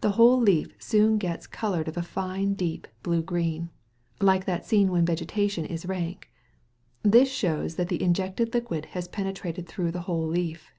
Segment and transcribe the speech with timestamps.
[0.00, 3.70] The whole leaf soon gets coloured of a fine deep blue green,
[4.20, 6.28] like that seen when vegetation is rank;
[7.04, 10.72] this shows that the injected liquid has penetrated through the whole leaf.